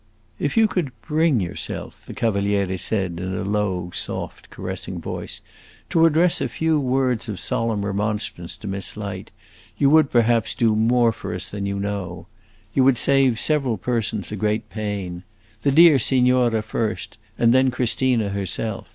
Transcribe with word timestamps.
"If 0.39 0.57
you 0.57 0.67
could 0.67 0.99
bring 1.03 1.39
yourself," 1.41 2.07
the 2.07 2.15
Cavaliere 2.15 2.75
said, 2.79 3.19
in 3.19 3.35
a 3.35 3.43
low, 3.43 3.91
soft, 3.93 4.49
caressing 4.49 4.99
voice, 4.99 5.41
"to 5.91 6.07
address 6.07 6.41
a 6.41 6.49
few 6.49 6.79
words 6.79 7.29
of 7.29 7.39
solemn 7.39 7.85
remonstrance 7.85 8.57
to 8.57 8.67
Miss 8.67 8.97
Light, 8.97 9.29
you 9.77 9.91
would, 9.91 10.09
perhaps, 10.09 10.55
do 10.55 10.75
more 10.75 11.11
for 11.11 11.35
us 11.35 11.49
than 11.49 11.67
you 11.67 11.79
know. 11.79 12.25
You 12.73 12.83
would 12.83 12.97
save 12.97 13.39
several 13.39 13.77
persons 13.77 14.31
a 14.31 14.35
great 14.35 14.71
pain. 14.71 15.21
The 15.61 15.69
dear 15.69 15.99
signora, 15.99 16.63
first, 16.63 17.19
and 17.37 17.53
then 17.53 17.69
Christina 17.69 18.29
herself. 18.29 18.89